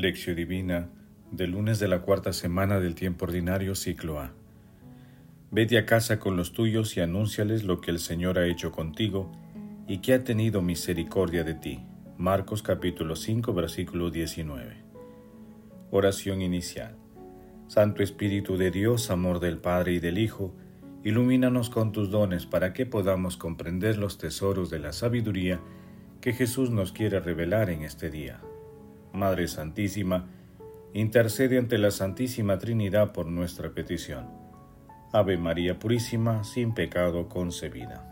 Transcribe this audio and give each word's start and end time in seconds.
Lección 0.00 0.34
Divina 0.34 0.88
del 1.30 1.50
lunes 1.50 1.78
de 1.78 1.86
la 1.86 2.00
cuarta 2.00 2.32
semana 2.32 2.80
del 2.80 2.94
tiempo 2.94 3.26
ordinario 3.26 3.74
ciclo 3.74 4.18
A. 4.18 4.32
Vete 5.50 5.76
a 5.76 5.84
casa 5.84 6.18
con 6.18 6.36
los 6.36 6.54
tuyos 6.54 6.96
y 6.96 7.00
anúnciales 7.00 7.64
lo 7.64 7.82
que 7.82 7.90
el 7.90 7.98
Señor 7.98 8.38
ha 8.38 8.46
hecho 8.46 8.72
contigo 8.72 9.30
y 9.86 9.98
que 9.98 10.14
ha 10.14 10.24
tenido 10.24 10.62
misericordia 10.62 11.44
de 11.44 11.54
ti. 11.54 11.80
Marcos 12.16 12.62
capítulo 12.62 13.14
5 13.14 13.52
versículo 13.52 14.10
19. 14.10 14.76
Oración 15.90 16.40
inicial. 16.40 16.96
Santo 17.68 18.02
Espíritu 18.02 18.56
de 18.56 18.70
Dios, 18.70 19.10
amor 19.10 19.38
del 19.38 19.58
Padre 19.58 19.92
y 19.92 20.00
del 20.00 20.18
Hijo, 20.18 20.54
ilumínanos 21.04 21.68
con 21.68 21.92
tus 21.92 22.10
dones 22.10 22.46
para 22.46 22.72
que 22.72 22.86
podamos 22.86 23.36
comprender 23.36 23.98
los 23.98 24.16
tesoros 24.16 24.70
de 24.70 24.78
la 24.78 24.92
sabiduría 24.92 25.60
que 26.22 26.32
Jesús 26.32 26.70
nos 26.70 26.92
quiere 26.92 27.20
revelar 27.20 27.68
en 27.68 27.82
este 27.82 28.10
día. 28.10 28.40
Madre 29.12 29.48
Santísima, 29.48 30.28
intercede 30.94 31.58
ante 31.58 31.78
la 31.78 31.90
Santísima 31.90 32.58
Trinidad 32.58 33.12
por 33.12 33.26
nuestra 33.26 33.70
petición. 33.70 34.28
Ave 35.12 35.36
María 35.36 35.78
Purísima, 35.78 36.44
sin 36.44 36.72
pecado 36.74 37.28
concebida. 37.28 38.06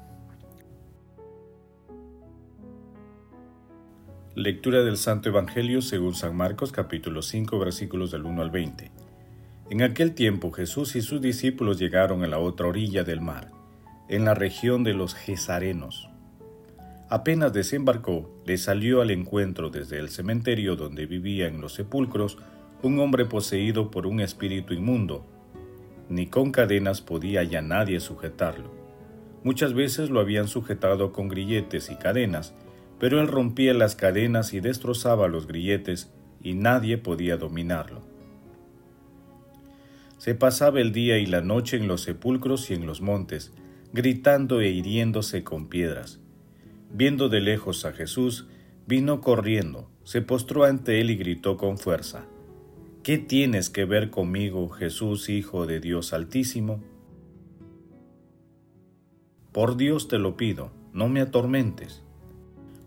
Lectura 4.34 4.84
del 4.84 4.96
Santo 4.96 5.30
Evangelio 5.30 5.82
según 5.82 6.14
San 6.14 6.36
Marcos 6.36 6.70
capítulo 6.70 7.22
5 7.22 7.58
versículos 7.58 8.12
del 8.12 8.24
1 8.24 8.42
al 8.42 8.50
20. 8.50 8.90
En 9.70 9.82
aquel 9.82 10.14
tiempo 10.14 10.52
Jesús 10.52 10.96
y 10.96 11.02
sus 11.02 11.20
discípulos 11.20 11.78
llegaron 11.78 12.22
a 12.22 12.28
la 12.28 12.38
otra 12.38 12.68
orilla 12.68 13.04
del 13.04 13.20
mar, 13.20 13.50
en 14.08 14.24
la 14.24 14.34
región 14.34 14.84
de 14.84 14.94
los 14.94 15.14
Gesarenos. 15.14 16.08
Apenas 17.10 17.54
desembarcó, 17.54 18.30
le 18.44 18.58
salió 18.58 19.00
al 19.00 19.10
encuentro 19.10 19.70
desde 19.70 19.98
el 19.98 20.10
cementerio 20.10 20.76
donde 20.76 21.06
vivía 21.06 21.46
en 21.46 21.60
los 21.62 21.72
sepulcros 21.72 22.36
un 22.82 23.00
hombre 23.00 23.24
poseído 23.24 23.90
por 23.90 24.06
un 24.06 24.20
espíritu 24.20 24.74
inmundo. 24.74 25.24
Ni 26.10 26.26
con 26.26 26.52
cadenas 26.52 27.00
podía 27.00 27.42
ya 27.44 27.62
nadie 27.62 28.00
sujetarlo. 28.00 28.70
Muchas 29.42 29.72
veces 29.72 30.10
lo 30.10 30.20
habían 30.20 30.48
sujetado 30.48 31.12
con 31.12 31.28
grilletes 31.28 31.90
y 31.90 31.96
cadenas, 31.96 32.54
pero 33.00 33.20
él 33.20 33.28
rompía 33.28 33.72
las 33.72 33.96
cadenas 33.96 34.52
y 34.52 34.60
destrozaba 34.60 35.28
los 35.28 35.46
grilletes 35.46 36.12
y 36.42 36.54
nadie 36.54 36.98
podía 36.98 37.38
dominarlo. 37.38 38.02
Se 40.18 40.34
pasaba 40.34 40.80
el 40.80 40.92
día 40.92 41.18
y 41.18 41.24
la 41.24 41.40
noche 41.40 41.78
en 41.78 41.88
los 41.88 42.02
sepulcros 42.02 42.70
y 42.70 42.74
en 42.74 42.84
los 42.84 43.00
montes, 43.00 43.54
gritando 43.94 44.60
e 44.60 44.68
hiriéndose 44.68 45.42
con 45.42 45.68
piedras 45.68 46.20
viendo 46.90 47.28
de 47.28 47.40
lejos 47.40 47.84
a 47.84 47.92
Jesús, 47.92 48.46
vino 48.86 49.20
corriendo, 49.20 49.90
se 50.04 50.22
postró 50.22 50.64
ante 50.64 51.00
él 51.00 51.10
y 51.10 51.16
gritó 51.16 51.56
con 51.56 51.78
fuerza, 51.78 52.26
¿Qué 53.02 53.16
tienes 53.16 53.70
que 53.70 53.84
ver 53.84 54.10
conmigo, 54.10 54.68
Jesús, 54.68 55.30
Hijo 55.30 55.66
de 55.66 55.80
Dios 55.80 56.12
Altísimo? 56.12 56.82
Por 59.52 59.76
Dios 59.76 60.08
te 60.08 60.18
lo 60.18 60.36
pido, 60.36 60.72
no 60.92 61.08
me 61.08 61.20
atormentes. 61.20 62.02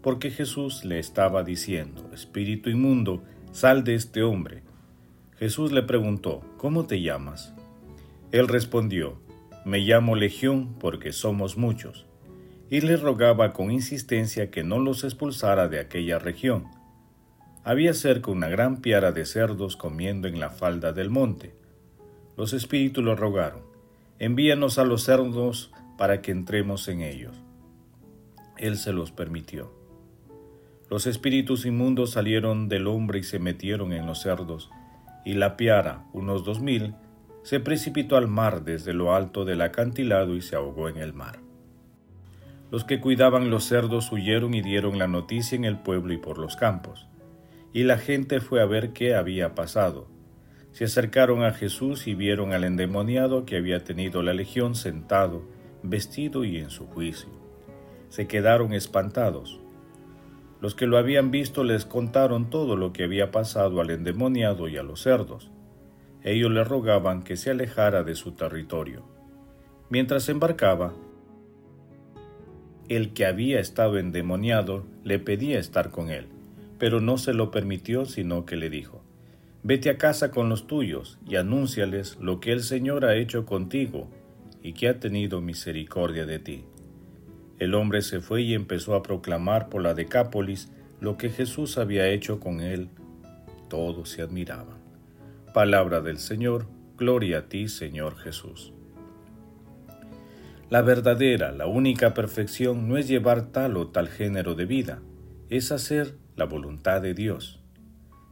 Porque 0.04 0.30
Jesús 0.30 0.86
le 0.86 1.00
estaba 1.00 1.44
diciendo, 1.44 2.10
Espíritu 2.14 2.70
inmundo, 2.70 3.24
sal 3.52 3.84
de 3.84 3.96
este 3.96 4.22
hombre. 4.22 4.64
Jesús 5.38 5.72
le 5.72 5.82
preguntó, 5.82 6.42
¿cómo 6.58 6.86
te 6.86 7.02
llamas? 7.02 7.54
Él 8.32 8.48
respondió, 8.48 9.20
me 9.66 9.80
llamo 9.80 10.16
Legión 10.16 10.76
porque 10.80 11.14
somos 11.14 11.58
muchos 11.58 12.06
y 12.72 12.80
le 12.80 12.96
rogaba 12.96 13.52
con 13.52 13.70
insistencia 13.70 14.50
que 14.50 14.64
no 14.64 14.80
los 14.80 15.04
expulsara 15.04 15.68
de 15.68 15.78
aquella 15.78 16.20
región. 16.20 16.70
Había 17.66 17.94
cerca 17.94 18.32
una 18.32 18.48
gran 18.48 18.78
piara 18.78 19.12
de 19.12 19.26
cerdos 19.26 19.76
comiendo 19.76 20.30
en 20.30 20.40
la 20.40 20.50
falda 20.50 20.94
del 20.94 21.10
monte. 21.10 21.54
Los 22.38 22.54
espíritus 22.54 23.04
lo 23.04 23.18
rogaron, 23.18 23.64
envíanos 24.20 24.80
a 24.80 24.86
los 24.86 25.04
cerdos 25.04 25.74
para 25.98 26.22
que 26.22 26.32
entremos 26.32 26.88
en 26.88 27.02
ellos. 27.02 27.36
Él 28.58 28.78
se 28.78 28.94
los 28.94 29.12
permitió. 29.12 29.74
Los 30.90 31.08
espíritus 31.08 31.66
inmundos 31.66 32.12
salieron 32.12 32.70
del 32.70 32.88
hombre 32.88 33.20
y 33.20 33.24
se 33.24 33.38
metieron 33.38 33.92
en 33.92 34.06
los 34.06 34.22
cerdos, 34.22 34.72
y 35.26 35.34
la 35.34 35.58
piara, 35.58 36.06
unos 36.14 36.46
dos 36.46 36.62
mil, 36.62 36.96
se 37.44 37.60
precipitó 37.60 38.16
al 38.16 38.30
mar 38.30 38.64
desde 38.64 38.94
lo 38.94 39.14
alto 39.14 39.44
del 39.44 39.62
acantilado 39.62 40.38
y 40.38 40.42
se 40.42 40.56
ahogó 40.56 40.88
en 40.88 40.96
el 40.98 41.12
mar. 41.12 41.51
Los 42.72 42.86
que 42.86 43.02
cuidaban 43.02 43.50
los 43.50 43.66
cerdos 43.66 44.14
huyeron 44.14 44.54
y 44.54 44.62
dieron 44.62 44.98
la 44.98 45.08
noticia 45.08 45.58
en 45.58 45.66
el 45.66 45.78
pueblo 45.78 46.14
y 46.14 46.18
por 46.18 46.38
los 46.38 46.56
campos. 46.56 47.06
Y 47.74 47.84
la 47.84 47.98
gente 47.98 48.40
fue 48.40 48.62
a 48.62 48.66
ver 48.66 48.94
qué 48.94 49.14
había 49.14 49.56
pasado. 49.56 50.08
Se 50.72 50.86
acercaron 50.86 51.44
a 51.44 51.52
Jesús 51.52 52.08
y 52.08 52.16
vieron 52.16 52.54
al 52.54 52.64
endemoniado 52.64 53.46
que 53.46 53.58
había 53.58 53.84
tenido 53.84 54.24
la 54.24 54.34
legión 54.34 54.76
sentado, 54.76 55.44
vestido 55.84 56.46
y 56.46 56.60
en 56.60 56.70
su 56.70 56.88
juicio. 56.88 57.30
Se 58.08 58.28
quedaron 58.28 58.72
espantados. 58.72 59.60
Los 60.62 60.74
que 60.74 60.88
lo 60.88 60.98
habían 60.98 61.30
visto 61.30 61.66
les 61.66 61.86
contaron 61.86 62.50
todo 62.50 62.78
lo 62.78 62.94
que 62.94 63.04
había 63.04 63.32
pasado 63.32 63.82
al 63.82 63.90
endemoniado 63.90 64.70
y 64.70 64.78
a 64.78 64.84
los 64.84 65.02
cerdos. 65.02 65.52
Ellos 66.24 66.52
le 66.52 66.64
rogaban 66.64 67.24
que 67.24 67.36
se 67.36 67.52
alejara 67.52 68.04
de 68.04 68.16
su 68.16 68.32
territorio. 68.32 69.04
Mientras 69.90 70.30
embarcaba, 70.30 70.94
el 72.96 73.14
que 73.14 73.26
había 73.26 73.62
estado 73.62 73.98
endemoniado 73.98 74.86
le 75.06 75.18
pedía 75.18 75.60
estar 75.60 75.92
con 75.92 76.10
él, 76.10 76.28
pero 76.78 77.00
no 77.00 77.18
se 77.18 77.34
lo 77.34 77.50
permitió, 77.50 78.06
sino 78.06 78.46
que 78.46 78.58
le 78.58 78.70
dijo, 78.70 79.02
Vete 79.64 79.90
a 79.90 79.98
casa 79.98 80.32
con 80.32 80.50
los 80.50 80.68
tuyos 80.68 81.18
y 81.26 81.38
anúnciales 81.38 82.18
lo 82.20 82.42
que 82.42 82.52
el 82.52 82.62
Señor 82.62 83.06
ha 83.06 83.16
hecho 83.16 83.46
contigo 83.46 84.10
y 84.62 84.74
que 84.74 84.90
ha 84.90 85.00
tenido 85.00 85.40
misericordia 85.40 86.26
de 86.26 86.40
ti. 86.40 86.66
El 87.60 87.76
hombre 87.76 88.02
se 88.02 88.20
fue 88.20 88.42
y 88.42 88.56
empezó 88.56 88.96
a 88.96 89.04
proclamar 89.04 89.70
por 89.70 89.84
la 89.84 89.94
Decápolis 89.94 90.70
lo 91.00 91.16
que 91.16 91.30
Jesús 91.30 91.78
había 91.78 92.10
hecho 92.10 92.40
con 92.40 92.60
él. 92.60 92.90
Todos 93.70 94.10
se 94.10 94.22
admiraban. 94.22 94.80
Palabra 95.54 96.02
del 96.02 96.18
Señor, 96.18 96.68
gloria 96.98 97.38
a 97.38 97.42
ti, 97.48 97.70
Señor 97.70 98.18
Jesús. 98.18 98.74
La 100.72 100.82
verdadera, 100.82 101.52
la 101.52 101.68
única 101.68 102.14
perfección 102.14 102.88
no 102.88 102.96
es 102.96 103.06
llevar 103.10 103.52
tal 103.52 103.76
o 103.76 103.90
tal 103.90 104.08
género 104.08 104.56
de 104.56 104.66
vida, 104.66 105.02
es 105.50 105.70
hacer 105.74 106.16
la 106.38 106.46
voluntad 106.46 107.02
de 107.02 107.14
Dios. 107.14 107.60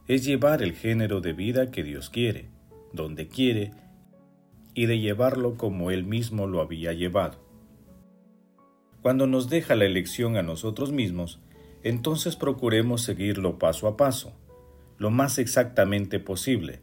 Es 0.08 0.24
llevar 0.24 0.62
el 0.62 0.72
género 0.72 1.20
de 1.20 1.34
vida 1.34 1.70
que 1.70 1.82
Dios 1.82 2.08
quiere, 2.08 2.48
donde 2.94 3.28
quiere, 3.28 3.72
y 4.72 4.86
de 4.86 4.98
llevarlo 4.98 5.58
como 5.58 5.90
Él 5.90 6.04
mismo 6.04 6.46
lo 6.46 6.62
había 6.62 6.94
llevado. 6.94 7.44
Cuando 9.02 9.26
nos 9.26 9.50
deja 9.50 9.74
la 9.74 9.84
elección 9.84 10.38
a 10.38 10.42
nosotros 10.42 10.92
mismos, 10.92 11.40
entonces 11.82 12.36
procuremos 12.36 13.02
seguirlo 13.02 13.58
paso 13.58 13.86
a 13.86 13.98
paso, 13.98 14.32
lo 14.96 15.10
más 15.10 15.36
exactamente 15.36 16.20
posible, 16.20 16.80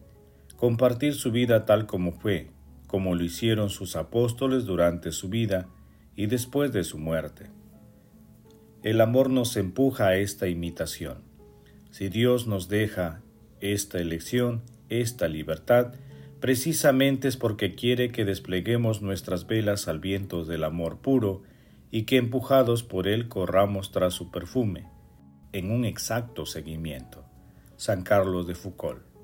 compartir 0.56 1.16
su 1.16 1.32
vida 1.32 1.66
tal 1.66 1.88
como 1.88 2.12
fue, 2.12 2.52
como 2.88 3.14
lo 3.16 3.24
hicieron 3.24 3.70
sus 3.70 3.96
apóstoles 3.96 4.66
durante 4.66 5.12
su 5.12 5.30
vida 5.30 5.68
y 6.16 6.26
después 6.26 6.72
de 6.74 6.84
su 6.84 6.98
muerte. 6.98 7.52
El 8.84 9.02
amor 9.02 9.30
nos 9.30 9.58
empuja 9.58 10.08
a 10.08 10.16
esta 10.18 10.48
imitación. 10.48 11.20
Si 11.92 12.10
Dios 12.10 12.48
nos 12.48 12.70
deja 12.70 13.22
esta 13.60 14.00
elección, 14.00 14.62
esta 14.90 15.28
libertad, 15.28 15.94
precisamente 16.40 17.28
es 17.28 17.38
porque 17.38 17.76
quiere 17.76 18.12
que 18.12 18.24
despleguemos 18.24 19.02
nuestras 19.02 19.48
velas 19.48 19.88
al 19.88 20.00
viento 20.00 20.46
del 20.46 20.64
amor 20.64 21.00
puro 21.00 21.44
y 21.92 22.04
que 22.04 22.18
empujados 22.18 22.84
por 22.84 23.08
él 23.08 23.28
corramos 23.28 23.92
tras 23.92 24.14
su 24.14 24.32
perfume, 24.32 24.88
en 25.54 25.72
un 25.72 25.86
exacto 25.86 26.46
seguimiento. 26.46 27.26
San 27.78 28.04
Carlos 28.04 28.48
de 28.48 28.56
Foucault. 28.56 29.17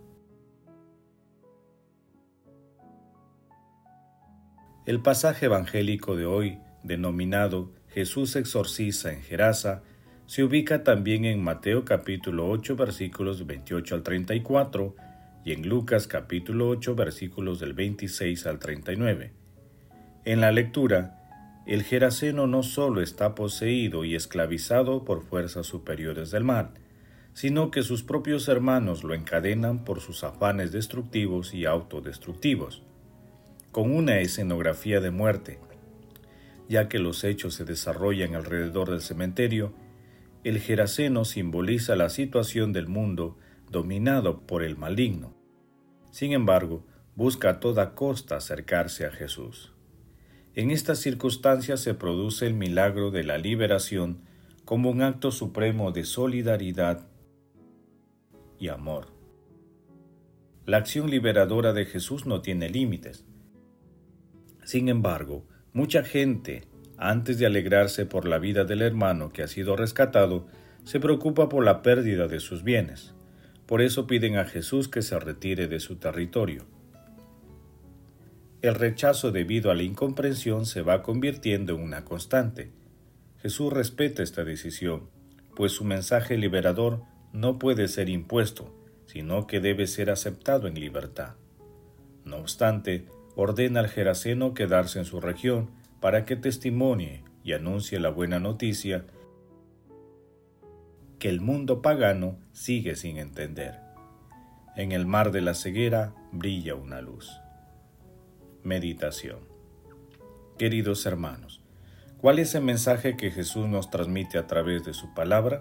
El 4.86 5.00
pasaje 5.00 5.46
evangélico 5.46 6.18
de 6.18 6.26
hoy, 6.26 6.58
denominado 6.84 7.72
Jesús 7.88 8.36
exorciza 8.36 9.14
en 9.14 9.22
Gerasa, 9.22 9.82
se 10.26 10.44
ubica 10.44 10.84
también 10.84 11.24
en 11.24 11.42
Mateo 11.42 11.86
capítulo 11.86 12.50
8 12.50 12.76
versículos 12.76 13.48
28 13.48 13.96
al 13.96 14.04
34 14.04 14.96
y 15.46 15.54
en 15.54 15.70
Lucas 15.70 16.08
capítulo 16.08 16.68
8 16.68 16.96
versículos 16.96 17.62
del 17.62 17.72
26 17.72 18.46
al 18.46 18.60
39. 18.60 19.32
En 20.26 20.42
la 20.42 20.52
lectura, 20.52 21.64
el 21.66 21.84
Geraseno 21.84 22.46
no 22.46 22.62
solo 22.62 23.00
está 23.00 23.36
poseído 23.36 24.04
y 24.04 24.16
esclavizado 24.16 25.06
por 25.06 25.24
fuerzas 25.24 25.66
superiores 25.66 26.30
del 26.30 26.44
mal, 26.44 26.72
sino 27.32 27.72
que 27.72 27.84
sus 27.84 28.04
propios 28.04 28.50
hermanos 28.50 29.06
lo 29.06 29.14
encadenan 29.14 29.86
por 29.86 30.02
sus 30.02 30.26
afanes 30.26 30.74
destructivos 30.74 31.54
y 31.54 31.64
autodestructivos 31.64 32.84
con 33.74 33.92
una 33.92 34.20
escenografía 34.20 35.02
de 35.02 35.10
muerte. 35.10 35.60
Ya 36.70 36.88
que 36.88 37.00
los 37.00 37.24
hechos 37.24 37.56
se 37.56 37.66
desarrollan 37.66 38.36
alrededor 38.36 38.92
del 38.92 39.02
cementerio, 39.02 39.74
el 40.44 40.60
Geraseno 40.60 41.26
simboliza 41.26 41.96
la 41.96 42.10
situación 42.10 42.72
del 42.72 42.88
mundo 42.88 43.36
dominado 43.72 44.42
por 44.46 44.62
el 44.62 44.78
maligno. 44.78 45.34
Sin 46.12 46.34
embargo, 46.34 46.86
busca 47.16 47.50
a 47.50 47.60
toda 47.60 47.96
costa 47.96 48.38
acercarse 48.38 49.08
a 49.08 49.12
Jesús. 49.12 49.74
En 50.54 50.70
estas 50.70 51.00
circunstancias 51.00 51.80
se 51.80 51.96
produce 51.96 52.46
el 52.46 52.54
milagro 52.54 53.10
de 53.10 53.24
la 53.24 53.40
liberación 53.40 54.22
como 54.66 54.92
un 54.92 55.02
acto 55.02 55.32
supremo 55.32 55.92
de 55.92 56.06
solidaridad 56.06 57.08
y 58.60 58.68
amor. 58.68 59.08
La 60.68 60.78
acción 60.78 61.10
liberadora 61.10 61.74
de 61.74 61.86
Jesús 61.86 62.28
no 62.28 62.42
tiene 62.42 62.70
límites. 62.70 63.26
Sin 64.64 64.90
embargo, 64.90 65.46
mucha 65.74 66.04
gente, 66.04 66.64
antes 66.98 67.38
de 67.38 67.46
alegrarse 67.46 68.06
por 68.06 68.28
la 68.28 68.40
vida 68.40 68.64
del 68.64 68.82
hermano 68.82 69.32
que 69.32 69.44
ha 69.44 69.48
sido 69.48 69.76
rescatado, 69.76 70.48
se 70.84 71.00
preocupa 71.00 71.50
por 71.50 71.64
la 71.64 71.82
pérdida 71.82 72.28
de 72.28 72.40
sus 72.40 72.64
bienes. 72.64 73.14
Por 73.66 73.82
eso 73.82 74.08
piden 74.08 74.38
a 74.38 74.46
Jesús 74.46 74.88
que 74.88 75.02
se 75.02 75.20
retire 75.20 75.68
de 75.68 75.80
su 75.80 75.96
territorio. 75.96 76.66
El 78.62 78.76
rechazo 78.76 79.32
debido 79.32 79.72
a 79.72 79.76
la 79.76 79.84
incomprensión 79.84 80.66
se 80.66 80.82
va 80.82 81.04
convirtiendo 81.04 81.76
en 81.76 81.82
una 81.82 82.06
constante. 82.06 82.72
Jesús 83.42 83.74
respeta 83.74 84.24
esta 84.24 84.46
decisión, 84.46 85.10
pues 85.56 85.74
su 85.74 85.84
mensaje 85.84 86.38
liberador 86.38 87.02
no 87.34 87.60
puede 87.60 87.90
ser 87.90 88.08
impuesto, 88.08 88.74
sino 89.06 89.48
que 89.48 89.60
debe 89.60 89.88
ser 89.88 90.10
aceptado 90.10 90.68
en 90.68 90.76
libertad. 90.76 91.36
No 92.24 92.38
obstante, 92.38 93.06
ordena 93.36 93.80
al 93.80 93.90
Geraseno 93.90 94.54
quedarse 94.54 95.00
en 95.00 95.06
su 95.06 95.20
región 95.20 95.72
para 96.00 96.26
que 96.26 96.36
testimonie 96.36 97.24
y 97.44 97.54
anuncie 97.54 98.00
la 98.00 98.10
buena 98.10 98.40
noticia 98.40 99.06
que 101.20 101.30
el 101.30 101.40
mundo 101.40 101.82
pagano 101.82 102.38
sigue 102.52 102.96
sin 102.96 103.18
entender. 103.18 103.80
En 104.76 104.92
el 104.92 105.06
mar 105.06 105.32
de 105.32 105.42
la 105.42 105.54
ceguera 105.54 106.14
brilla 106.32 106.76
una 106.76 107.00
luz. 107.00 107.32
Meditación. 108.64 109.40
Queridos 110.58 111.06
hermanos, 111.06 111.64
¿cuál 112.18 112.40
es 112.40 112.56
el 112.56 112.64
mensaje 112.64 113.16
que 113.16 113.32
Jesús 113.32 113.68
nos 113.68 113.90
transmite 113.90 114.38
a 114.38 114.48
través 114.48 114.84
de 114.84 114.94
su 114.94 115.14
palabra? 115.14 115.60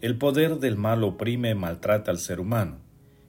El 0.00 0.18
poder 0.18 0.58
del 0.58 0.76
mal 0.76 1.02
oprime 1.02 1.50
y 1.50 1.54
maltrata 1.54 2.10
al 2.10 2.18
ser 2.18 2.38
humano, 2.38 2.78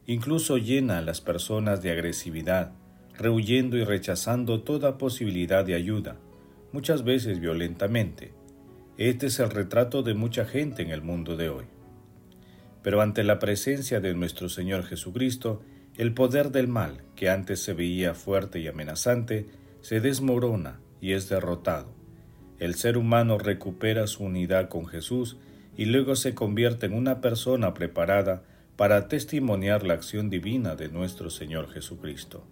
incluso 0.08 0.56
llena 0.56 0.98
a 0.98 1.02
las 1.02 1.20
personas 1.20 1.82
de 1.82 1.90
agresividad, 1.90 2.72
rehuyendo 3.18 3.76
y 3.76 3.84
rechazando 3.84 4.62
toda 4.62 4.96
posibilidad 4.96 5.66
de 5.66 5.74
ayuda, 5.74 6.16
muchas 6.72 7.04
veces 7.04 7.40
violentamente. 7.40 8.32
Este 8.96 9.26
es 9.26 9.38
el 9.38 9.50
retrato 9.50 10.02
de 10.02 10.14
mucha 10.14 10.46
gente 10.46 10.80
en 10.80 10.90
el 10.90 11.02
mundo 11.02 11.36
de 11.36 11.50
hoy. 11.50 11.66
Pero 12.82 13.02
ante 13.02 13.22
la 13.22 13.38
presencia 13.38 14.00
de 14.00 14.14
nuestro 14.14 14.48
Señor 14.48 14.84
Jesucristo, 14.84 15.60
el 15.98 16.14
poder 16.14 16.52
del 16.52 16.68
mal, 16.68 17.02
que 17.14 17.28
antes 17.28 17.60
se 17.60 17.74
veía 17.74 18.14
fuerte 18.14 18.60
y 18.60 18.66
amenazante, 18.66 19.46
se 19.82 20.00
desmorona 20.00 20.80
y 21.02 21.12
es 21.12 21.28
derrotado. 21.28 21.92
El 22.58 22.76
ser 22.76 22.96
humano 22.96 23.36
recupera 23.36 24.06
su 24.06 24.24
unidad 24.24 24.70
con 24.70 24.86
Jesús 24.86 25.36
y 25.76 25.84
luego 25.84 26.16
se 26.16 26.34
convierte 26.34 26.86
en 26.86 26.94
una 26.94 27.20
persona 27.20 27.74
preparada 27.74 28.42
para 28.78 29.08
testimoniar 29.08 29.82
la 29.82 29.94
acción 29.94 30.30
divina 30.30 30.76
de 30.76 30.88
nuestro 30.88 31.30
Señor 31.30 31.68
Jesucristo. 31.68 32.46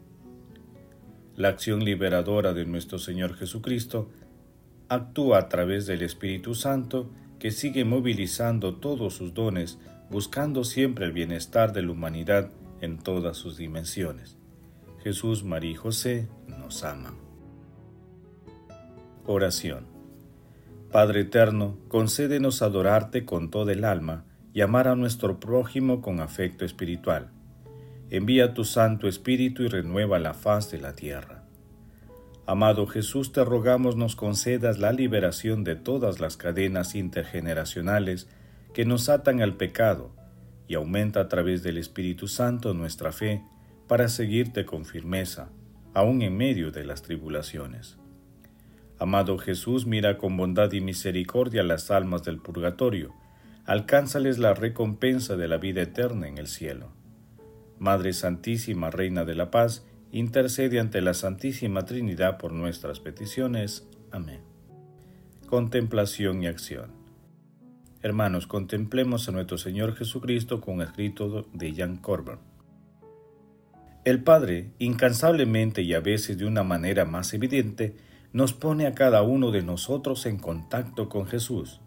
La 1.36 1.50
acción 1.50 1.84
liberadora 1.84 2.52
de 2.52 2.66
nuestro 2.66 2.98
Señor 2.98 3.36
Jesucristo 3.36 4.10
actúa 4.88 5.38
a 5.38 5.48
través 5.48 5.86
del 5.86 6.02
Espíritu 6.02 6.56
Santo 6.56 7.12
que 7.38 7.52
sigue 7.52 7.84
movilizando 7.84 8.74
todos 8.74 9.14
sus 9.14 9.34
dones 9.34 9.78
buscando 10.10 10.64
siempre 10.64 11.04
el 11.04 11.12
bienestar 11.12 11.72
de 11.72 11.82
la 11.82 11.92
humanidad 11.92 12.50
en 12.80 12.98
todas 12.98 13.36
sus 13.36 13.56
dimensiones. 13.56 14.36
Jesús, 15.04 15.44
María 15.44 15.70
y 15.70 15.74
José 15.76 16.28
nos 16.48 16.82
aman. 16.82 17.14
Oración. 19.26 19.86
Padre 20.90 21.20
eterno, 21.20 21.78
concédenos 21.86 22.62
adorarte 22.62 23.24
con 23.24 23.48
todo 23.48 23.70
el 23.70 23.84
alma 23.84 24.24
y 24.56 24.62
amar 24.62 24.88
a 24.88 24.96
nuestro 24.96 25.38
prójimo 25.38 26.00
con 26.00 26.18
afecto 26.18 26.64
espiritual. 26.64 27.28
Envía 28.08 28.54
tu 28.54 28.64
Santo 28.64 29.06
Espíritu 29.06 29.64
y 29.64 29.68
renueva 29.68 30.18
la 30.18 30.32
faz 30.32 30.70
de 30.70 30.78
la 30.78 30.94
tierra. 30.94 31.44
Amado 32.46 32.86
Jesús, 32.86 33.32
te 33.32 33.44
rogamos 33.44 33.96
nos 33.96 34.16
concedas 34.16 34.78
la 34.78 34.92
liberación 34.92 35.62
de 35.62 35.76
todas 35.76 36.20
las 36.20 36.38
cadenas 36.38 36.94
intergeneracionales 36.94 38.30
que 38.72 38.86
nos 38.86 39.10
atan 39.10 39.42
al 39.42 39.58
pecado 39.58 40.16
y 40.66 40.74
aumenta 40.74 41.20
a 41.20 41.28
través 41.28 41.62
del 41.62 41.76
Espíritu 41.76 42.26
Santo 42.26 42.72
nuestra 42.72 43.12
fe 43.12 43.42
para 43.86 44.08
seguirte 44.08 44.64
con 44.64 44.86
firmeza, 44.86 45.50
aun 45.92 46.22
en 46.22 46.34
medio 46.34 46.70
de 46.70 46.86
las 46.86 47.02
tribulaciones. 47.02 47.98
Amado 48.98 49.36
Jesús, 49.36 49.84
mira 49.84 50.16
con 50.16 50.34
bondad 50.38 50.72
y 50.72 50.80
misericordia 50.80 51.62
las 51.62 51.90
almas 51.90 52.24
del 52.24 52.38
purgatorio, 52.38 53.12
alcánzales 53.66 54.38
la 54.38 54.54
recompensa 54.54 55.36
de 55.36 55.48
la 55.48 55.58
vida 55.58 55.82
eterna 55.82 56.28
en 56.28 56.38
el 56.38 56.46
cielo. 56.46 56.92
Madre 57.78 58.12
Santísima, 58.12 58.90
Reina 58.90 59.24
de 59.24 59.34
la 59.34 59.50
Paz, 59.50 59.84
intercede 60.12 60.80
ante 60.80 61.00
la 61.00 61.14
Santísima 61.14 61.84
Trinidad 61.84 62.38
por 62.38 62.52
nuestras 62.52 63.00
peticiones. 63.00 63.86
Amén. 64.12 64.40
Contemplación 65.48 66.42
y 66.42 66.46
acción. 66.46 66.90
Hermanos, 68.02 68.46
contemplemos 68.46 69.28
a 69.28 69.32
nuestro 69.32 69.58
Señor 69.58 69.96
Jesucristo 69.96 70.60
con 70.60 70.80
escrito 70.80 71.46
de 71.52 71.74
Jan 71.74 71.96
Corber. 71.96 72.38
El 74.04 74.22
Padre, 74.22 74.70
incansablemente 74.78 75.82
y 75.82 75.92
a 75.92 75.98
veces 75.98 76.38
de 76.38 76.46
una 76.46 76.62
manera 76.62 77.04
más 77.04 77.34
evidente, 77.34 77.96
nos 78.32 78.52
pone 78.52 78.86
a 78.86 78.94
cada 78.94 79.22
uno 79.22 79.50
de 79.50 79.62
nosotros 79.62 80.26
en 80.26 80.38
contacto 80.38 81.08
con 81.08 81.26
Jesús, 81.26 81.80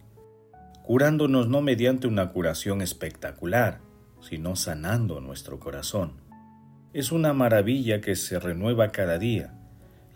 curándonos 0.89 1.47
no 1.47 1.61
mediante 1.61 2.07
una 2.07 2.31
curación 2.31 2.81
espectacular, 2.81 3.79
sino 4.21 4.55
sanando 4.55 5.21
nuestro 5.21 5.59
corazón. 5.59 6.13
Es 6.93 7.11
una 7.11 7.31
maravilla 7.31 8.01
que 8.01 8.15
se 8.15 8.39
renueva 8.39 8.91
cada 8.91 9.19
día, 9.19 9.53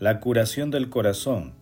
la 0.00 0.18
curación 0.18 0.72
del 0.72 0.90
corazón, 0.90 1.54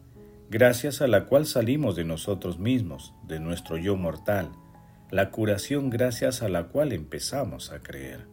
gracias 0.48 1.02
a 1.02 1.08
la 1.08 1.26
cual 1.26 1.44
salimos 1.44 1.94
de 1.94 2.04
nosotros 2.04 2.58
mismos, 2.58 3.12
de 3.28 3.38
nuestro 3.38 3.76
yo 3.76 3.98
mortal, 3.98 4.50
la 5.10 5.30
curación 5.30 5.90
gracias 5.90 6.40
a 6.40 6.48
la 6.48 6.68
cual 6.68 6.94
empezamos 6.94 7.70
a 7.70 7.80
creer. 7.80 8.24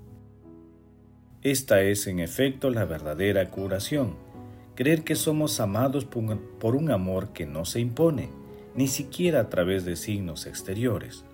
Esta 1.41 1.81
es 1.81 2.07
en 2.07 2.21
efecto 2.21 2.69
la 2.69 2.85
verdadera 2.85 3.49
curación, 3.49 4.15
creer 4.75 5.03
que 5.03 5.15
somos 5.15 5.59
amados 5.59 6.05
por 6.05 6.75
un 6.77 6.89
amor 6.89 7.33
que 7.33 7.45
no 7.45 7.65
se 7.65 7.81
impone, 7.81 8.38
ni 8.75 8.87
siquiera 8.87 9.41
a 9.41 9.49
través 9.49 9.85
de 9.85 9.95
signos 9.95 10.45
exteriores. 10.45 11.25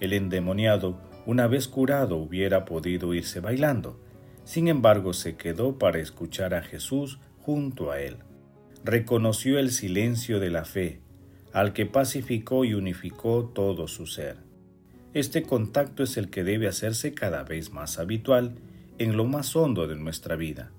El 0.00 0.12
endemoniado, 0.12 1.00
una 1.26 1.46
vez 1.46 1.68
curado, 1.68 2.16
hubiera 2.16 2.64
podido 2.64 3.14
irse 3.14 3.40
bailando, 3.40 4.00
sin 4.44 4.68
embargo 4.68 5.12
se 5.12 5.36
quedó 5.36 5.78
para 5.78 5.98
escuchar 5.98 6.54
a 6.54 6.62
Jesús 6.62 7.18
junto 7.40 7.90
a 7.90 8.00
él 8.00 8.18
reconoció 8.86 9.58
el 9.58 9.72
silencio 9.72 10.38
de 10.38 10.48
la 10.48 10.64
fe, 10.64 11.00
al 11.52 11.72
que 11.72 11.86
pacificó 11.86 12.64
y 12.64 12.72
unificó 12.74 13.50
todo 13.52 13.88
su 13.88 14.06
ser. 14.06 14.36
Este 15.12 15.42
contacto 15.42 16.04
es 16.04 16.16
el 16.16 16.30
que 16.30 16.44
debe 16.44 16.68
hacerse 16.68 17.12
cada 17.12 17.42
vez 17.42 17.72
más 17.72 17.98
habitual 17.98 18.54
en 18.98 19.16
lo 19.16 19.24
más 19.24 19.56
hondo 19.56 19.88
de 19.88 19.96
nuestra 19.96 20.36
vida. 20.36 20.70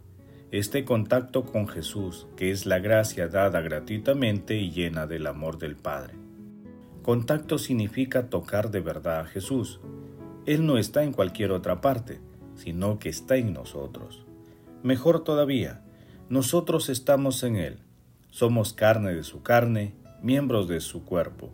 Este 0.52 0.86
contacto 0.86 1.46
con 1.46 1.68
Jesús, 1.68 2.28
que 2.36 2.52
es 2.52 2.66
la 2.66 2.80
gracia 2.80 3.28
dada 3.28 3.62
gratuitamente 3.62 4.56
y 4.56 4.72
llena 4.72 5.08
del 5.08 5.28
amor 5.28 5.58
del 5.58 5.76
Padre. 5.76 6.14
Contacto 7.02 7.58
significa 7.58 8.30
tocar 8.30 8.72
de 8.72 8.80
verdad 8.80 9.22
a 9.22 9.26
Jesús. 9.26 9.80
Él 10.46 10.66
no 10.66 10.78
está 10.78 11.04
en 11.04 11.14
cualquier 11.14 11.52
otra 11.52 11.82
parte, 11.82 12.20
sino 12.56 13.00
que 13.00 13.10
está 13.10 13.36
en 13.36 13.54
nosotros. 13.54 14.26
Mejor 14.84 15.24
todavía, 15.24 15.82
nosotros 16.30 16.90
estamos 16.90 17.44
en 17.44 17.58
Él 17.58 17.80
somos 18.38 18.72
carne 18.72 19.16
de 19.16 19.24
su 19.24 19.42
carne, 19.42 19.96
miembros 20.22 20.68
de 20.68 20.80
su 20.80 21.04
cuerpo. 21.06 21.50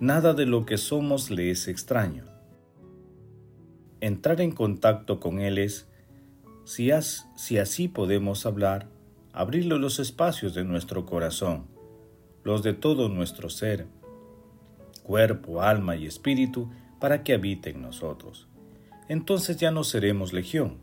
Nada 0.00 0.34
de 0.34 0.44
lo 0.44 0.66
que 0.66 0.76
somos 0.76 1.30
le 1.30 1.50
es 1.50 1.66
extraño. 1.66 2.24
Entrar 4.02 4.42
en 4.42 4.52
contacto 4.52 5.18
con 5.18 5.40
Él 5.40 5.56
es, 5.56 5.88
si, 6.64 6.90
así 6.90 7.88
podemos 7.88 8.46
hablar, 8.46 8.88
abrirle 9.32 9.78
los 9.78 9.98
espacios 9.98 10.54
de 10.54 10.64
nuestro 10.64 11.06
corazón, 11.06 11.66
los 12.44 12.62
de 12.62 12.74
todo 12.74 13.08
nuestro 13.08 13.50
ser, 13.50 13.86
cuerpo, 15.02 15.62
alma 15.62 15.96
y 15.96 16.06
espíritu, 16.06 16.70
para 17.00 17.22
que 17.22 17.34
habite 17.34 17.70
en 17.70 17.82
nosotros. 17.82 18.46
Entonces 19.08 19.56
ya 19.56 19.70
no 19.70 19.84
seremos 19.84 20.32
legión, 20.32 20.78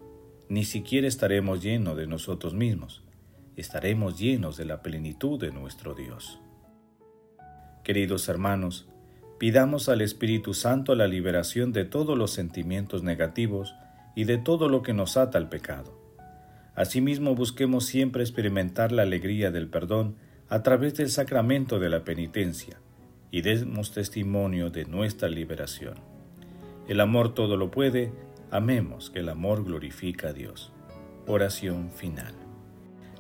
ni 0.50 0.66
siquiera 0.66 1.08
estaremos 1.08 1.62
llenos 1.62 1.96
de 1.98 2.08
nosotros 2.08 2.54
mismos 2.54 3.04
estaremos 3.58 4.20
llenos 4.20 4.56
de 4.56 4.66
la 4.66 4.84
plenitud 4.84 5.40
de 5.40 5.52
nuestro 5.52 5.96
Dios. 5.96 6.40
Queridos 7.84 8.30
hermanos, 8.30 8.88
Pidamos 9.38 9.88
al 9.88 10.02
Espíritu 10.02 10.56
Santo 10.56 10.96
la 10.96 11.06
liberación 11.06 11.72
de 11.72 11.86
todos 11.86 12.18
los 12.18 12.32
sentimientos 12.32 13.04
negativos 13.04 13.76
y 14.18 14.24
de 14.24 14.40
todo 14.40 14.68
lo 14.68 14.82
que 14.82 14.94
nos 14.94 15.16
ata 15.16 15.38
al 15.38 15.48
pecado. 15.48 15.96
Asimismo, 16.74 17.36
busquemos 17.36 17.86
siempre 17.86 18.24
experimentar 18.24 18.92
la 18.92 19.04
alegría 19.04 19.52
del 19.52 19.68
perdón 19.68 20.16
a 20.50 20.64
través 20.64 20.96
del 20.96 21.12
sacramento 21.12 21.78
de 21.78 21.90
la 21.90 22.04
penitencia 22.04 22.80
y 23.30 23.42
demos 23.42 23.92
testimonio 23.92 24.72
de 24.72 24.86
nuestra 24.86 25.30
liberación. 25.30 26.00
El 26.88 27.00
amor 27.00 27.36
todo 27.36 27.58
lo 27.58 27.70
puede, 27.70 28.12
amemos 28.50 29.12
que 29.12 29.20
el 29.20 29.30
amor 29.30 29.64
glorifica 29.64 30.30
a 30.30 30.34
Dios. 30.34 30.74
Oración 31.28 31.92
final. 31.92 32.34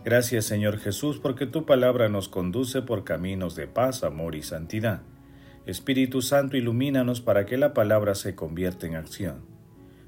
Gracias 0.03 0.45
Señor 0.45 0.79
Jesús 0.79 1.19
porque 1.19 1.45
tu 1.45 1.63
palabra 1.67 2.09
nos 2.09 2.27
conduce 2.27 2.81
por 2.81 3.03
caminos 3.03 3.55
de 3.55 3.67
paz, 3.67 4.03
amor 4.03 4.33
y 4.33 4.41
santidad. 4.41 5.03
Espíritu 5.67 6.23
Santo, 6.23 6.57
ilumínanos 6.57 7.21
para 7.21 7.45
que 7.45 7.57
la 7.57 7.75
palabra 7.75 8.15
se 8.15 8.33
convierta 8.33 8.87
en 8.87 8.95
acción. 8.95 9.56